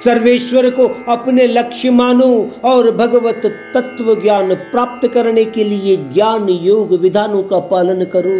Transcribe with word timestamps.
सर्वेश्वर 0.00 0.68
को 0.70 0.88
अपने 1.08 1.46
लक्ष्य 1.46 1.90
मानो 1.90 2.50
और 2.64 2.90
भगवत 2.96 3.42
तत्व 3.74 4.14
ज्ञान 4.22 4.54
प्राप्त 4.54 5.08
करने 5.08 5.44
के 5.44 5.64
लिए 5.64 5.96
ज्ञान 5.96 6.48
योग 6.48 6.92
विधानों 7.00 7.42
का 7.42 7.58
पालन 7.58 8.04
करो। 8.04 8.38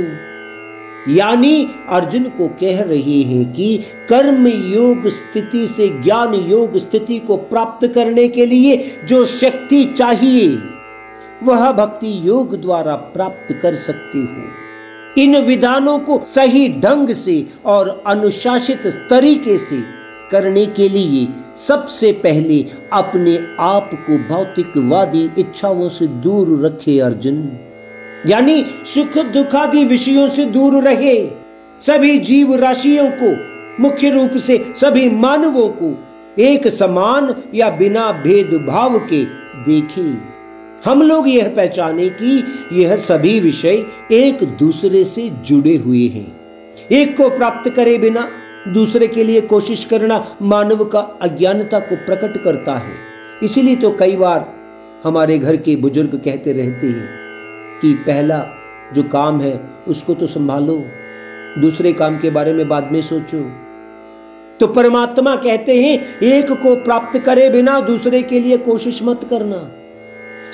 यानी 1.12 1.68
अर्जुन 1.88 2.24
को 2.24 2.48
कह 2.48 2.82
रहे 2.82 3.20
हैं 3.22 3.44
कि 3.52 3.76
कर्म 4.08 4.46
योग 4.46 5.08
स्थिति 5.08 5.66
से 5.66 5.88
ज्ञान 6.02 6.34
योग 6.34 6.76
स्थिति 6.78 7.18
को 7.18 7.36
प्राप्त 7.36 7.86
करने 7.86 8.28
के 8.28 8.46
लिए 8.46 8.90
जो 9.04 9.24
शक्ति 9.24 9.84
चाहिए, 9.98 10.48
वह 11.42 11.72
भक्ति 11.72 12.28
योग 12.28 12.60
द्वारा 12.62 12.94
प्राप्त 12.96 13.54
कर 13.62 13.76
सकते 13.76 14.18
हो। 14.18 14.63
इन 15.18 15.36
विधानों 15.36 15.98
को 15.98 16.24
सही 16.26 16.68
ढंग 16.68 17.08
से 17.08 17.46
और 17.64 18.02
अनुशासित 18.06 18.86
तरीके 19.10 19.58
से 19.58 19.82
करने 20.30 20.66
के 20.66 20.88
लिए 20.88 21.28
सबसे 21.56 22.12
पहले 22.12 22.66
अपने 22.92 23.38
आप 23.60 23.90
को 23.94 24.18
भौतिकवादी 24.18 25.30
इच्छाओं 25.38 25.88
से 25.88 26.06
दूर 26.06 26.66
रखे, 26.66 27.00
अर्जुन। 27.00 27.50
यानी 28.26 28.64
सुख 28.94 29.18
दुखादि 29.18 29.84
विषयों 29.84 30.30
से 30.30 30.44
दूर 30.44 30.82
रहे। 30.82 31.30
सभी 31.80 32.18
जीव 32.18 32.54
राशियों 32.54 33.10
को, 33.22 33.36
मुख्य 33.82 34.10
रूप 34.10 34.30
से 34.42 34.74
सभी 34.76 35.10
मानवों 35.10 35.68
को 35.68 35.98
एक 36.38 36.68
समान 36.68 37.34
या 37.54 37.70
बिना 37.70 38.12
भेदभाव 38.12 38.98
के 38.98 39.24
देखे। 39.64 40.33
हम 40.84 41.02
लोग 41.02 41.28
यह 41.28 41.48
पहचाने 41.56 42.08
कि 42.08 42.44
यह 42.72 42.96
सभी 42.96 43.40
विषय 43.40 43.84
एक 44.12 44.44
दूसरे 44.44 45.04
से 45.04 45.30
जुड़े 45.30 45.76
हुए 45.76 46.06
हैं। 46.08 46.36
एक 46.92 47.16
को 47.16 47.28
प्राप्त 47.28 47.70
करे 47.70 47.98
बिना, 47.98 48.28
दूसरे 48.74 49.06
के 49.06 49.24
लिए 49.24 49.40
कोशिश 49.40 49.84
करना 49.84 50.36
मानव 50.42 50.84
का 50.84 50.98
अज्ञानता 50.98 51.78
को 51.78 51.96
प्रकट 51.96 52.44
करता 52.44 52.74
है। 52.76 52.92
इसीलिए 53.42 53.76
तो 53.76 53.90
कई 53.90 54.16
बार 54.16 54.54
हमारे 55.04 55.38
घर 55.38 55.56
के 55.56 55.76
बुज़ुर्ग 55.76 56.20
कहते 56.24 56.52
रहते 56.52 56.86
हैं 56.86 57.08
कि 57.82 57.94
पहला 57.94 58.44
जो 58.94 59.02
काम 59.02 59.40
है, 59.40 59.60
उसको 59.88 60.14
तो 60.14 60.26
संभालो, 60.26 60.84
दूसरे 61.58 61.92
काम 61.92 62.18
के 62.18 62.30
बारे 62.30 62.52
में 62.52 62.68
बाद 62.68 62.92
में 62.92 63.02
सोचो। 63.02 63.52
तो 64.60 64.66
परमात्मा 64.66 65.36
कहते 65.36 65.82
हैं, 65.82 66.20
एक 66.20 66.52
को 66.52 66.84
प्राप्त 66.84 67.18
करे 67.18 67.50
बिना 67.50 67.80
दूसरे 67.80 68.22
के 68.22 68.40
लिए 68.40 68.56
कोशिश 68.56 69.02
मत 69.02 69.20
करना। 69.30 69.70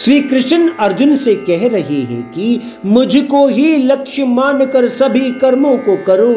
श्री 0.05 0.21
कृष्ण 0.21 0.69
अर्जुन 0.69 1.17
से 1.17 1.35
कह 1.35 1.69
रहे 1.69 2.01
हैं 2.01 2.33
कि 2.33 2.61
मुझको 2.87 3.47
ही 3.47 3.77
लक्ष्य 3.77 4.25
मानकर 4.25 4.89
सभी 4.89 5.31
कर्मों 5.33 5.79
को 5.79 5.97
करो। 5.97 6.35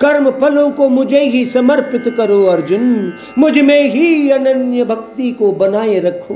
कर्म 0.00 0.30
फलों 0.30 0.70
को 0.70 0.88
मुझे 0.88 1.20
ही 1.20 1.44
समर्पित 1.46 2.14
करो 2.16 2.44
अर्जुन। 2.44 3.12
मुझमें 3.38 3.90
ही 3.90 4.30
अनन्य 4.30 4.84
भक्ति 4.84 5.32
को 5.32 5.52
बनाए 5.52 5.98
रखो। 5.98 6.34